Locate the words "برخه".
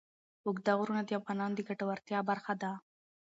2.29-2.53